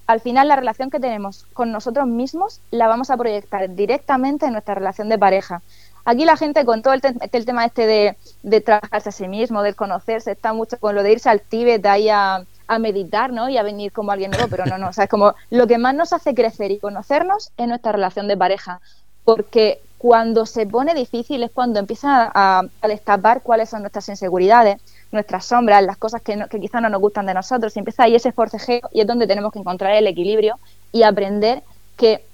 [0.05, 4.51] Al final, la relación que tenemos con nosotros mismos la vamos a proyectar directamente en
[4.51, 5.61] nuestra relación de pareja.
[6.05, 7.01] Aquí la gente con todo el,
[7.45, 11.29] tema este de, trabajarse a sí mismo, de conocerse, está mucho con lo de irse
[11.29, 13.49] al Tíbet ahí a, a meditar, ¿no?
[13.49, 15.77] Y a venir como alguien nuevo, pero no, no, o sea, es como lo que
[15.77, 18.81] más nos hace crecer y conocernos es nuestra relación de pareja,
[19.23, 24.81] porque cuando se pone difícil es cuando empieza a, destapar cuáles son nuestras inseguridades,
[25.13, 28.15] nuestras sombras, las cosas que, que quizás no nos gustan de nosotros, y empieza ahí
[28.15, 30.59] ese forcejeo y es donde tenemos que encontrar el equilibrio
[30.91, 31.63] y aprender
[31.95, 32.25] que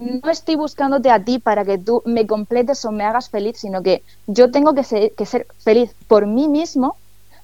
[0.00, 3.82] no estoy buscándote a ti para que tú me completes o me hagas feliz, sino
[3.82, 5.12] que yo tengo que ser,
[5.58, 6.96] feliz por mí mismo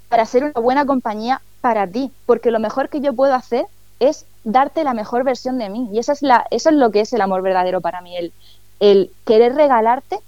[0.09, 3.66] para ser una buena compañía para ti, porque lo mejor que yo puedo hacer
[4.01, 7.01] es darte la mejor versión de mí y esa es la, eso es lo que
[7.01, 8.33] es el amor verdadero para mí, el,
[8.81, 10.19] el querer regalarte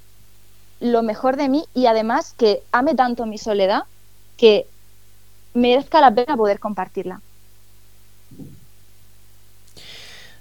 [0.81, 3.85] lo mejor de mí y además que ame tanto mi soledad
[4.37, 4.67] que
[5.55, 7.23] merezca la pena poder compartirla.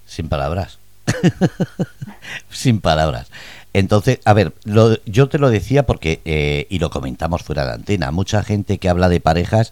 [0.06, 0.80] Sin palabras.
[2.50, 3.28] Sin palabras.
[3.74, 4.54] Entonces, a ver,
[5.06, 8.90] yo te lo decía porque, eh, y lo comentamos fuera de antena, mucha gente que
[8.90, 9.72] habla de parejas,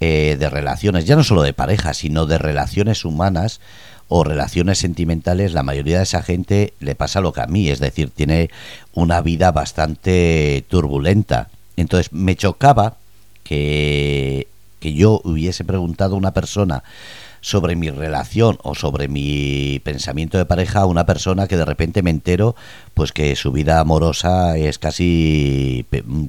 [0.00, 3.60] eh, de relaciones, ya no solo de parejas, sino de relaciones humanas
[4.08, 7.78] o relaciones sentimentales, la mayoría de esa gente le pasa lo que a mí, es
[7.78, 8.50] decir, tiene
[8.92, 11.48] una vida bastante turbulenta.
[11.76, 12.96] Entonces, me chocaba
[13.44, 14.48] que,
[14.80, 16.82] que yo hubiese preguntado a una persona
[17.40, 22.02] sobre mi relación o sobre mi pensamiento de pareja a una persona que de repente
[22.02, 22.56] me entero
[22.94, 25.84] pues que su vida amorosa es casi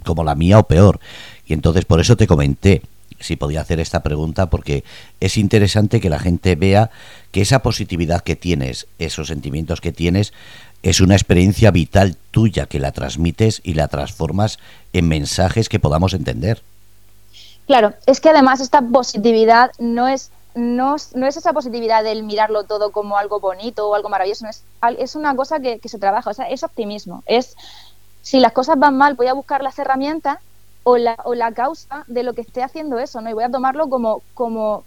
[0.06, 1.00] como la mía o peor.
[1.46, 2.82] Y entonces por eso te comenté
[3.20, 4.84] si podía hacer esta pregunta porque
[5.20, 6.90] es interesante que la gente vea
[7.32, 10.34] que esa positividad que tienes, esos sentimientos que tienes,
[10.84, 14.60] es una experiencia vital tuya que la transmites y la transformas
[14.94, 16.62] en mensajes que podamos entender.
[17.68, 22.64] Claro, es que además esta positividad no es no, no, es esa positividad del mirarlo
[22.64, 24.64] todo como algo bonito o algo maravilloso, es,
[24.98, 27.56] es una cosa que, se trabaja, o sea, es optimismo, es
[28.22, 30.40] si las cosas van mal voy a buscar las herramientas
[30.84, 33.30] o la, o la causa de lo que esté haciendo eso, ¿no?
[33.30, 34.84] Y voy a tomarlo como, como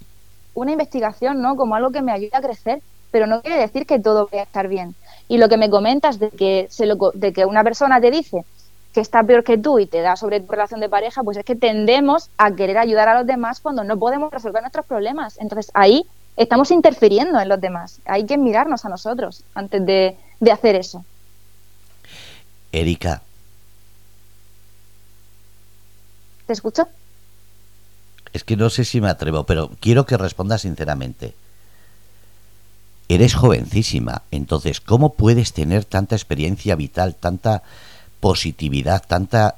[0.53, 1.55] una investigación, ¿no?
[1.55, 4.45] Como algo que me ayude a crecer, pero no quiere decir que todo vaya a
[4.45, 4.95] estar bien.
[5.27, 8.45] Y lo que me comentas de que, se lo, de que una persona te dice,
[8.93, 11.43] que está peor que tú y te da sobre tu relación de pareja, pues es
[11.43, 15.37] que tendemos a querer ayudar a los demás cuando no podemos resolver nuestros problemas.
[15.39, 16.05] Entonces ahí
[16.37, 17.99] estamos interfiriendo en los demás.
[18.05, 21.03] Hay que mirarnos a nosotros antes de, de hacer eso.
[22.71, 23.21] Erika.
[26.45, 26.87] ¿Te escucho?
[28.31, 31.33] Es que no sé si me atrevo, pero quiero que respondas sinceramente.
[33.09, 37.61] Eres jovencísima, entonces, ¿cómo puedes tener tanta experiencia vital, tanta
[38.23, 39.57] positividad, tanta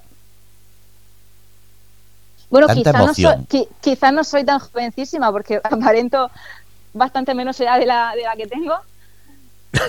[2.49, 6.31] bueno, quizá no, soy, quizá no soy tan jovencísima porque aparento
[6.93, 8.73] bastante menos edad de la, de la que tengo.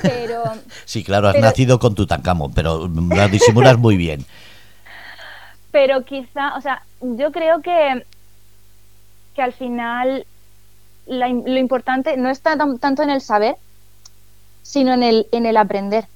[0.02, 0.42] Pero,
[0.84, 4.26] sí, claro, has nacido con tu tancamo, pero la disimulas muy bien.
[5.72, 8.06] Pero quizá, o sea, yo creo que,
[9.34, 10.24] que al final
[11.06, 13.56] lo importante no está tanto en el saber,
[14.62, 16.06] sino en el, en el aprender.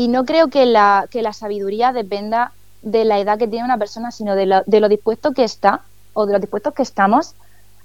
[0.00, 3.76] Y no creo que la, que la sabiduría dependa de la edad que tiene una
[3.76, 5.82] persona, sino de lo, de lo dispuesto que está
[6.14, 7.34] o de lo dispuestos que estamos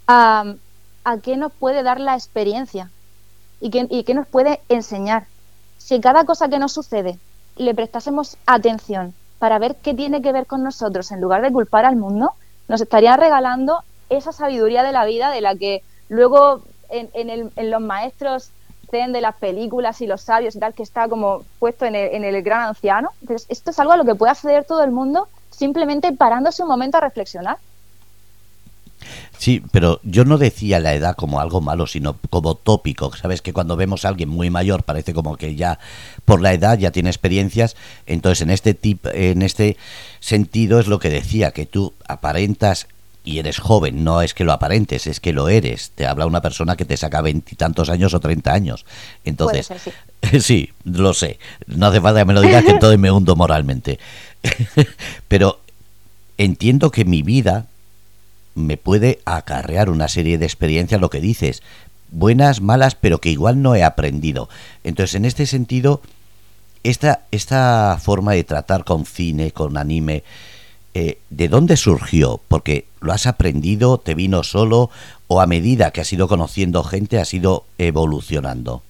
[0.08, 0.45] a,
[1.04, 2.89] a qué nos puede dar la experiencia
[3.60, 5.25] y qué, y qué nos puede enseñar.
[5.78, 7.19] Si cada cosa que nos sucede
[7.58, 11.84] le prestásemos atención para ver qué tiene que ver con nosotros en lugar de culpar
[11.84, 12.32] al mundo,
[12.69, 17.51] nos estaría regalando esa sabiduría de la vida de la que luego en, en, el,
[17.58, 18.51] en los maestros
[18.91, 22.24] de las películas y los sabios y tal, que está como puesto en el, en
[22.24, 23.10] el gran anciano.
[23.21, 26.69] Entonces, esto es algo a lo que puede acceder todo el mundo simplemente parándose un
[26.69, 27.58] momento a reflexionar.
[29.38, 33.15] Sí, pero yo no decía la edad como algo malo, sino como tópico.
[33.15, 35.78] Sabes que cuando vemos a alguien muy mayor parece como que ya
[36.24, 37.76] por la edad ya tiene experiencias.
[38.06, 39.78] Entonces, en este tip, en este
[40.19, 42.88] sentido es lo que decía que tú aparentas
[43.26, 45.92] y eres joven, no es que lo aparentes, es que lo eres.
[45.96, 48.86] Te habla una persona que te saca veintitantos años o treinta años.
[49.26, 49.70] Entonces,
[50.40, 50.72] sí.
[50.84, 51.40] lo sé.
[51.66, 54.00] No hace falta que me lo digas que entonces me hundo moralmente.
[55.28, 55.60] Pero
[56.38, 57.66] entiendo que mi vida
[58.54, 61.64] me puede acarrear una serie de experiencias, lo que dices,
[62.12, 64.48] buenas, malas, pero que igual no he aprendido.
[64.84, 66.02] Entonces, en este sentido,
[66.84, 70.24] esta, esta forma de tratar con cine, con anime,
[70.97, 72.39] eh, ¿de dónde surgió?
[72.47, 74.89] Porque lo has aprendido, te vino solo
[75.27, 78.81] o a medida que has ido conociendo gente has ido evolucionando.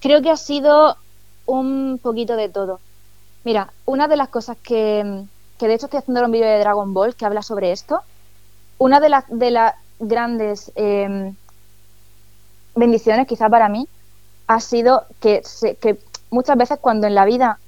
[0.00, 0.96] Creo que ha sido
[1.44, 2.80] un poquito de todo.
[3.44, 5.24] Mira, una de las cosas que,
[5.58, 8.00] que de hecho estoy haciendo un vídeo de Dragon Ball que habla sobre esto,
[8.78, 11.34] una de las de grandes em,
[12.74, 13.86] bendiciones quizá para mí
[14.46, 15.42] ha sido que,
[15.82, 15.98] que
[16.30, 17.58] muchas veces cuando en la vida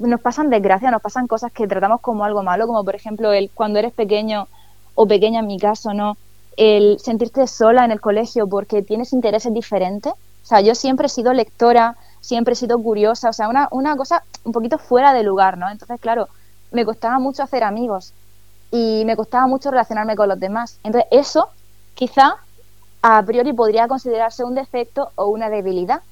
[0.00, 3.50] nos pasan desgracias, nos pasan cosas que tratamos como algo malo, como por ejemplo el
[3.50, 4.48] cuando eres pequeño
[4.94, 6.16] o pequeña en mi caso, ¿no?
[6.56, 10.12] El sentirte sola en el colegio porque tienes intereses diferentes.
[10.12, 13.96] O sea, yo siempre he sido lectora, siempre he sido curiosa, o sea, una, una
[13.96, 15.70] cosa un poquito fuera de lugar, ¿no?
[15.70, 16.28] Entonces, claro,
[16.72, 18.12] me costaba mucho hacer amigos
[18.70, 20.78] y me costaba mucho relacionarme con los demás.
[20.82, 21.48] Entonces, eso
[21.94, 22.36] quizá
[23.02, 26.02] a priori podría considerarse un defecto o una debilidad,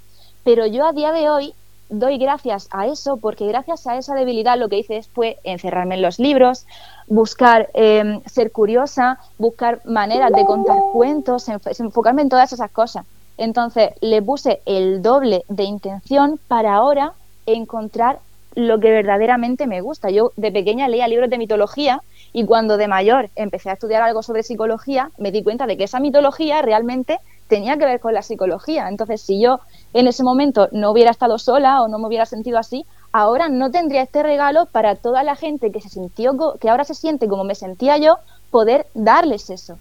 [0.44, 1.54] pero yo a día de hoy
[1.88, 6.02] doy gracias a eso porque gracias a esa debilidad lo que hice fue encerrarme en
[6.02, 6.66] los libros,
[7.06, 13.06] buscar eh, ser curiosa, buscar maneras de contar cuentos, enfocarme en todas esas cosas.
[13.36, 17.12] Entonces le puse el doble de intención para ahora
[17.46, 18.18] encontrar
[18.54, 20.10] lo que verdaderamente me gusta.
[20.10, 24.22] Yo de pequeña leía libros de mitología y cuando de mayor empecé a estudiar algo
[24.22, 28.22] sobre psicología, me di cuenta de que esa mitología realmente tenía que ver con la
[28.22, 28.88] psicología.
[28.88, 29.60] Entonces, si yo
[29.92, 33.70] en ese momento no hubiera estado sola o no me hubiera sentido así, ahora no
[33.70, 37.44] tendría este regalo para toda la gente que se sintió, que ahora se siente como
[37.44, 38.18] me sentía yo,
[38.50, 39.78] poder darles eso.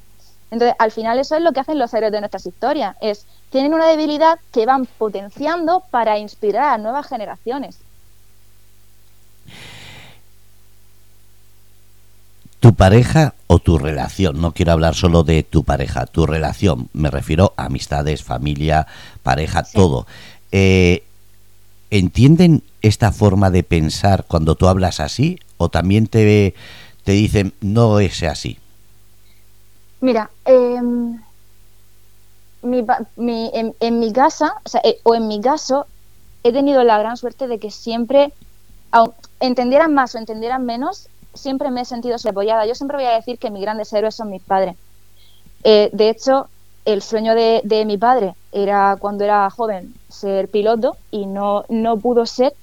[0.50, 3.74] Entonces, al final eso es lo que hacen los héroes de nuestras historias, es tienen
[3.74, 7.80] una debilidad que van potenciando para inspirar a nuevas generaciones.
[12.68, 17.10] Tu pareja o tu relación, no quiero hablar solo de tu pareja, tu relación, me
[17.10, 18.88] refiero a amistades, familia,
[19.24, 20.06] pareja, todo.
[20.52, 21.06] Eh,
[21.92, 26.56] ¿Entienden esta forma de pensar cuando tú hablas así o también te,
[27.06, 28.58] te dicen no es así?
[30.02, 31.22] Mira, em,
[32.64, 33.50] mi,
[33.80, 35.88] en, mi casa, o, eh, o en mi caso,
[36.44, 38.34] he tenido la gran suerte de que siempre,
[39.40, 42.66] entendieran más o entendieran menos, siempre me he sentido apoyada.
[42.66, 44.76] Yo siempre voy a decir que mis grandes héroes son mis padres.
[45.64, 46.48] Eh, de hecho,
[46.86, 52.26] el sueño de, mi padre era cuando era joven ser piloto y no, no pudo
[52.26, 52.54] ser.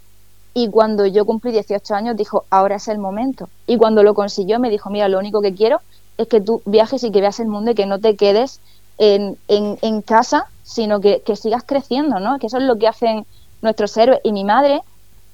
[0.54, 3.48] Y cuando yo cumplí 18 años dijo, ahora es el momento.
[3.66, 5.80] Y cuando lo consiguió me dijo, mira, lo único que quiero
[6.16, 8.60] es que tú viajes y que veas el mundo y que no te quedes
[8.98, 12.38] en, en, casa, sino que, que, sigas creciendo, ¿no?
[12.38, 13.26] Que eso es lo que hacen
[13.60, 14.20] nuestros héroes.
[14.22, 14.82] Y mi madre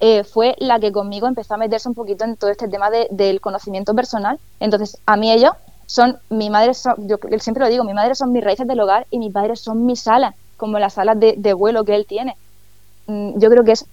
[0.03, 3.39] eh, fue la que conmigo empezó a meterse un poquito en todo este tema del
[3.39, 4.39] conocimiento personal.
[4.59, 5.51] Entonces, a mí ellos
[5.85, 9.05] son, mi madre, son, yo siempre lo digo, mi madre son mis raíces del hogar
[9.11, 12.35] y mis padres son mis alas, como las alas de, de vuelo que él tiene.
[13.05, 13.85] Mm, yo creo que es,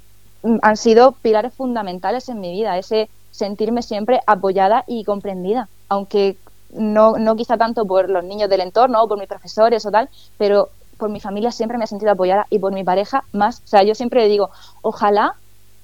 [0.43, 6.39] mm, han sido pilares fundamentales en mi vida, ese sentirme siempre apoyada y comprendida, aunque
[6.71, 10.09] no, no quizá tanto por los niños del entorno o por mis profesores o tal,
[10.39, 13.61] pero por mi familia siempre me he sentido apoyada y por mi pareja más.
[13.65, 14.51] O sea, yo siempre digo,
[14.83, 15.35] ojalá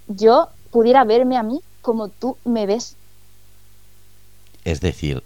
[0.08, 2.96] yo pudiera verme a mí como tú me ves.
[4.64, 5.22] Es decir,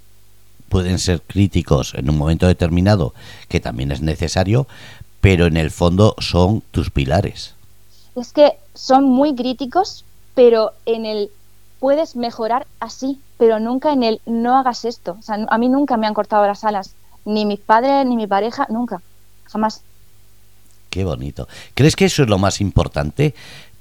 [0.68, 3.14] pueden ser críticos en un momento determinado,
[3.48, 4.66] que también es necesario,
[5.20, 7.54] pero en el fondo son tus pilares.
[8.16, 11.30] Es que son muy críticos, pero en el
[11.78, 15.16] puedes mejorar así, pero nunca en el no hagas esto.
[15.18, 18.26] O sea, a mí nunca me han cortado las alas, ni mis padres, ni mi
[18.26, 19.00] pareja, nunca,
[19.44, 19.82] jamás.
[20.90, 21.48] Qué bonito.
[21.74, 23.34] ¿Crees que eso es lo más importante?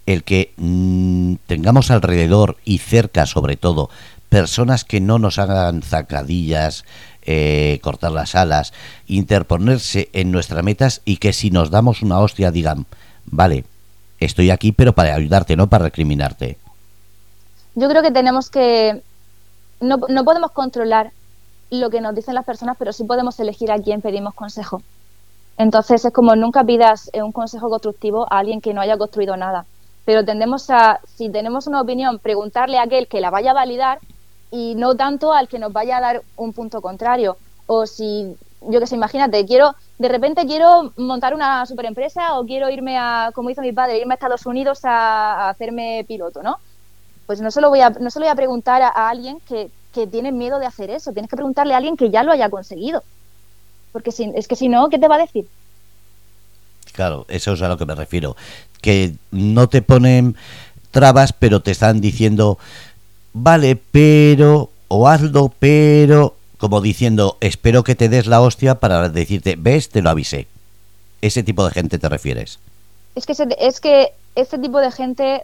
[0.07, 3.91] El que mm, tengamos alrededor y cerca, sobre todo,
[4.29, 6.83] personas que no nos hagan zacadillas,
[7.29, 8.73] eh, cortar las alas,
[9.07, 12.85] interponerse en nuestras metas y que si nos damos una hostia digan,
[13.25, 13.65] vale,
[14.19, 16.57] estoy aquí pero para ayudarte, no para recriminarte.
[17.75, 19.01] Yo creo que tenemos que...
[19.79, 21.11] No, no podemos controlar
[21.69, 24.81] lo que nos dicen las personas, pero sí podemos elegir a quién pedimos consejo.
[25.57, 29.65] Entonces es como nunca pidas un consejo constructivo a alguien que no haya construido nada.
[30.07, 33.99] Pero tendemos a, si tenemos una opinión, preguntarle a aquel que la vaya a validar
[34.51, 37.35] y no tanto al que nos vaya a dar un punto contrario.
[37.65, 42.69] O si, yo que sé, imagínate, quiero, de repente quiero montar una superempresa o quiero
[42.69, 46.57] irme a, como hizo mi padre, irme a Estados Unidos a, a hacerme piloto, ¿no?
[47.27, 50.07] pues no se lo voy a, no se voy a preguntar a, alguien que, que,
[50.07, 53.03] tiene miedo de hacer eso, tienes que preguntarle a alguien que ya lo haya conseguido.
[53.91, 55.45] Porque si, es que si no, ¿qué te va a decir?
[56.97, 58.35] Claro, eso es a lo que me refiero.
[58.81, 60.35] Que no te ponen
[60.89, 62.57] trabas, pero te están diciendo,
[63.33, 69.55] vale, pero, o hazlo, pero, como diciendo, espero que te des la hostia para decirte,
[69.59, 70.47] ves, te lo avisé.
[71.21, 72.57] Ese tipo de gente te refieres.
[73.13, 75.43] Es que, es que este tipo de gente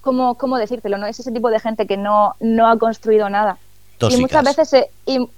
[0.00, 1.06] cómo, cómo decírtelo, ¿no?
[1.06, 3.58] Es ese tipo de gente que no, no ha construido nada.
[4.00, 5.28] Y muchas veces, y,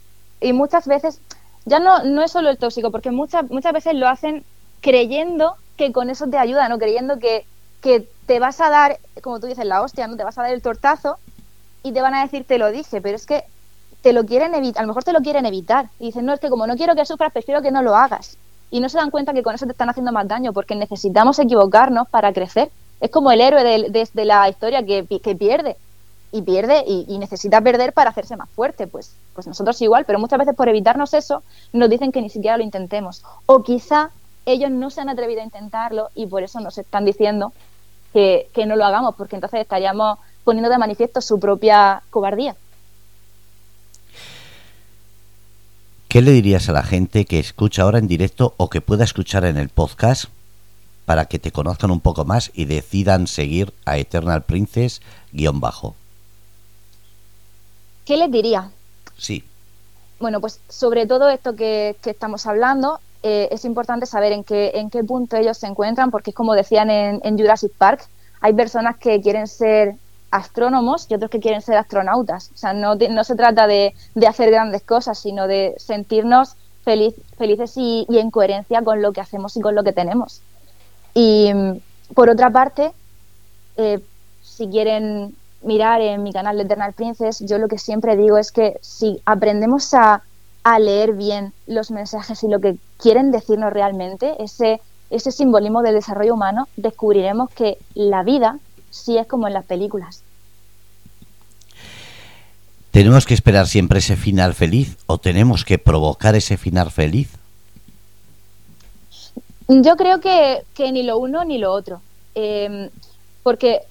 [0.40, 1.20] y, muchas veces,
[1.64, 4.44] ya no, no es solo el tóxico, porque muchas, muchas veces lo hacen
[4.80, 6.78] creyendo que con eso te ayuda, ¿no?
[6.78, 7.44] Creyendo que,
[7.80, 10.16] que te vas a dar, como tú dices, la hostia, ¿no?
[10.16, 11.18] Te vas a dar el tortazo
[11.82, 13.44] y te van a decir, te lo dije, pero es que
[14.02, 15.90] te lo quieren evitar, a lo mejor te lo quieren evitar.
[15.98, 18.38] Y dicen, no, es que como no quiero que sufras, prefiero que no lo hagas.
[18.70, 21.38] Y no se dan cuenta que con eso te están haciendo más daño, porque necesitamos
[21.38, 25.04] equivocarnos para crecer es como el héroe de, la historia que,
[25.36, 25.76] pierde
[26.30, 28.86] y pierde y, necesita perder para hacerse más fuerte.
[28.86, 32.56] Pues, pues nosotros igual, pero muchas veces por evitarnos eso nos dicen que ni siquiera
[32.56, 33.22] lo intentemos.
[33.46, 34.10] O quizá
[34.46, 37.52] ellos no se han atrevido a intentarlo y por eso nos están diciendo
[38.12, 42.56] que, que no lo hagamos, porque entonces estaríamos poniendo de manifiesto su propia cobardía.
[46.08, 49.44] ¿Qué le dirías a la gente que escucha ahora en directo o que pueda escuchar
[49.44, 50.30] en el podcast
[51.04, 55.96] para que te conozcan un poco más y decidan seguir a Eternal Princess guion bajo.
[58.08, 58.70] ¿Qué les diría?
[59.18, 59.44] Sí.
[60.18, 64.88] Bueno, pues sobre todo esto que, estamos hablando, eh, es importante saber en qué, en
[64.88, 68.08] qué punto ellos se encuentran, porque es como decían en, Jurassic Park,
[68.40, 69.96] hay personas que quieren ser
[70.30, 72.50] astrónomos y otros que quieren ser astronautas.
[72.54, 73.92] O sea, no, no se trata de,
[74.26, 79.20] hacer grandes cosas, sino de sentirnos feliz, felices y, y, en coherencia con lo que
[79.20, 80.40] hacemos y con lo que tenemos.
[81.12, 81.52] Y
[82.14, 82.90] por otra parte,
[83.76, 84.00] eh,
[84.40, 88.52] si quieren mirar en mi canal de Eternal Princess, yo lo que siempre digo es
[88.52, 90.22] que si aprendemos a,
[90.80, 96.34] leer bien los mensajes y lo que quieren decirnos realmente, ese, ese simbolismo del desarrollo
[96.34, 98.58] humano, descubriremos que la vida
[98.90, 100.22] sí es como en las películas.
[102.90, 107.30] ¿Tenemos que esperar siempre ese final feliz o tenemos que provocar ese final feliz?
[109.68, 112.00] Yo creo que, ni lo uno ni lo otro.
[112.34, 112.90] Em,
[113.42, 113.82] porque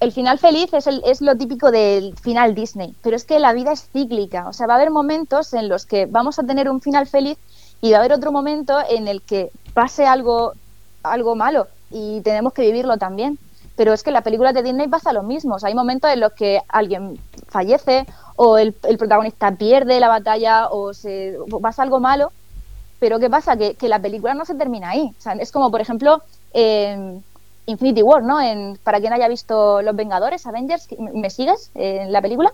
[0.00, 3.52] el final feliz es, el, es lo típico del final Disney, pero es que la
[3.52, 4.48] vida es cíclica.
[4.48, 7.38] O sea, va a haber momentos en los que vamos a tener un final feliz
[7.80, 10.52] y va a haber otro momento en el que pase algo,
[11.02, 13.38] algo malo y tenemos que vivirlo también.
[13.76, 15.56] Pero es que en las películas de Disney pasa lo mismo.
[15.62, 17.18] hay momentos en los que alguien
[17.48, 18.06] fallece
[18.36, 22.32] o el, protagonista pierde la batalla o se o pasa algo malo
[22.98, 23.56] pero ¿qué pasa?
[23.56, 25.12] Que, la película no se termina ahí.
[25.18, 26.22] O sea, es como, por ejemplo,
[27.66, 28.40] Infinity War, ¿no?
[28.40, 32.52] En, para quien haya visto Los Vengadores, Avengers, ¿me sigues en la película?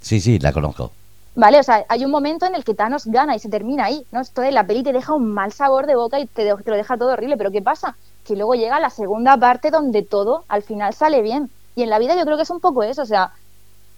[0.00, 0.90] Sí, sí, la conozco.
[1.36, 4.06] Vale, o sea, hay un momento en el que Thanos gana y se termina ahí,
[4.12, 4.20] ¿no?
[4.20, 6.76] Esto de la peli te deja un mal sabor de boca y te, te lo
[6.76, 7.96] deja todo horrible, pero ¿qué pasa?
[8.24, 11.50] Que luego llega la segunda parte donde todo al final sale bien.
[11.74, 13.32] Y en la vida yo creo que es un poco eso, o sea,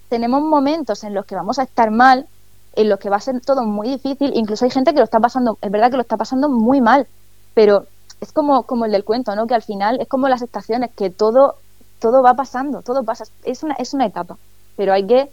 [0.09, 2.27] tenemos momentos en los que vamos a estar mal,
[2.75, 5.19] en los que va a ser todo muy difícil, incluso hay gente que lo está
[5.19, 7.07] pasando, es verdad que lo está pasando muy mal,
[7.53, 7.85] pero
[8.21, 9.47] es como, como el del cuento, ¿no?
[9.47, 11.55] Que al final es como las estaciones, que todo,
[11.99, 14.37] todo va pasando, todo pasa, es una, es una etapa,
[14.75, 15.29] pero hay que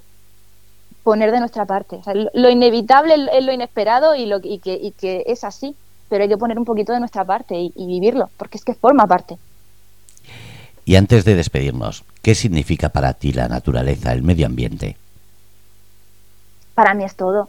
[1.02, 2.00] poner de nuestra parte.
[2.32, 5.76] lo inevitable es lo inesperado y, lo, y, que, y que es así,
[6.08, 8.74] pero hay que poner un poquito de nuestra parte y, y vivirlo, porque es que
[8.74, 9.36] forma parte.
[10.86, 14.96] Y antes de despedirnos, ¿qué significa para ti la naturaleza, el medio ambiente?
[16.74, 17.48] Para mí es todo.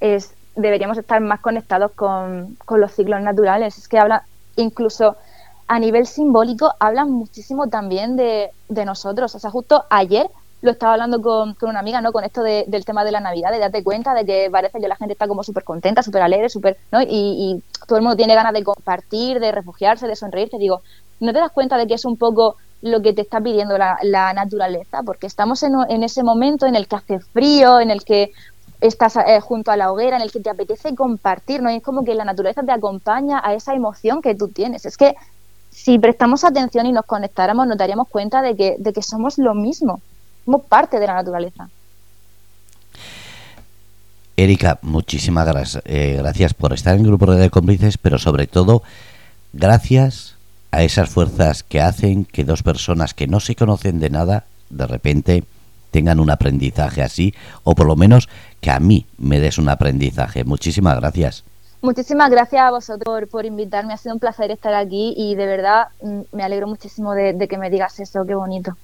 [0.00, 3.76] Es, deberíamos estar más conectados con, con los ciclos naturales.
[3.76, 4.24] Es que habla,
[4.58, 5.16] incluso
[5.66, 9.34] a nivel simbólico, hablan muchísimo también de, nosotros.
[9.34, 10.28] O sea, justo ayer
[10.62, 12.10] lo estaba hablando con, con una amiga, ¿no?
[12.10, 14.96] Con esto del tema de la Navidad, de darte cuenta de que parece que la
[14.96, 17.02] gente está como súper contenta, súper alegre, súper, ¿no?
[17.02, 20.50] Y, y, todo el mundo tiene ganas de compartir, de refugiarse, de sonreír.
[20.50, 20.82] Te digo,
[21.20, 23.98] ¿no te das cuenta de que es un poco lo que te está pidiendo la,
[24.02, 25.02] la naturaleza?
[25.02, 28.32] Porque estamos en, en, ese momento en el que hace frío, en el que
[28.80, 31.70] estás eh, junto a la hoguera, en el que te apetece compartir, ¿no?
[31.70, 34.86] Y es como que la naturaleza te acompaña a esa emoción que tú tienes.
[34.86, 35.14] Es que
[35.70, 39.54] si prestamos atención y nos conectáramos, nos daríamos cuenta de que, de que somos lo
[39.54, 40.00] mismo
[40.48, 41.68] somos parte de la naturaleza.
[44.34, 48.82] Erika, muchísimas gracias, eh, gracias por estar en el grupo de cómplices, pero sobre todo
[49.52, 50.36] gracias
[50.70, 54.86] a esas fuerzas que hacen que dos personas que no se conocen de nada, de
[54.86, 55.44] repente
[55.90, 57.34] tengan un aprendizaje así,
[57.64, 58.28] o por lo menos
[58.60, 60.44] que a mí me des un aprendizaje.
[60.44, 61.44] Muchísimas gracias.
[61.80, 63.94] Muchísimas gracias a vosotros por, por invitarme.
[63.94, 67.46] Ha sido un placer estar aquí y de verdad mm, me alegro muchísimo de, de
[67.48, 68.26] que me digas eso.
[68.26, 68.76] Qué bonito.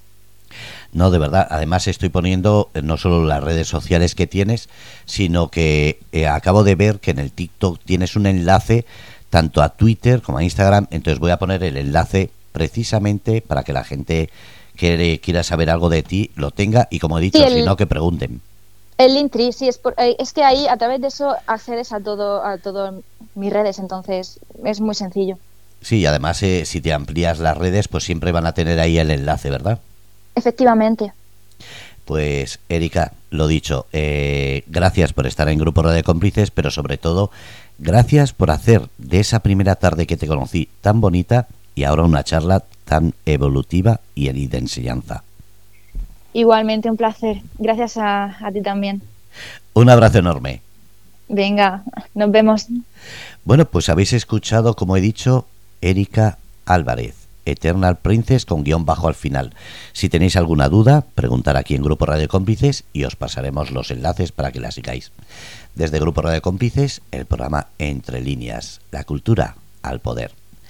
[0.93, 1.47] No, de verdad.
[1.49, 4.69] Además estoy poniendo eh, no solo las redes sociales que tienes,
[5.05, 8.85] sino que eh, acabo de ver que en el TikTok tienes un enlace
[9.29, 10.87] tanto a Twitter como a Instagram.
[10.91, 14.29] Entonces voy a poner el enlace precisamente para que la gente
[14.75, 17.75] que quiera saber algo de ti lo tenga y como he dicho, sí, si no
[17.77, 18.41] que pregunten.
[18.97, 21.99] El Linktree, sí, es, por, eh, es que ahí a través de eso accedes a
[21.99, 22.93] todo a todas
[23.35, 25.37] mis redes, entonces es muy sencillo.
[25.81, 28.97] Sí, y además eh, si te amplías las redes, pues siempre van a tener ahí
[28.97, 29.79] el enlace, ¿verdad?
[30.33, 31.13] Efectivamente.
[32.05, 37.31] Pues Erika, lo dicho, eh, gracias por estar en Grupo de Cómplices, pero sobre todo,
[37.79, 42.23] gracias por hacer de esa primera tarde que te conocí tan bonita y ahora una
[42.23, 45.23] charla tan evolutiva y de enseñanza.
[46.33, 47.41] Igualmente un placer.
[47.57, 49.01] Gracias a, a ti también.
[49.73, 50.61] Un abrazo enorme.
[51.27, 51.83] Venga,
[52.13, 52.67] nos vemos.
[53.43, 55.47] Bueno, pues habéis escuchado, como he dicho,
[55.81, 57.25] Erika Álvarez.
[57.45, 59.53] Eternal Princess con guion bajo al final.
[59.93, 64.31] Si tenéis alguna duda, preguntar aquí en Grupo Radio Cómplices y os pasaremos los enlaces
[64.31, 65.11] para que la sigáis.
[65.75, 70.31] Desde Grupo Radio Cómplices, el programa Entre Líneas, la cultura al poder.